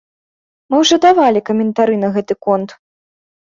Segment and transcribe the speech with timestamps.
[0.69, 2.69] Мы ўжо давалі каментары на гэты конт!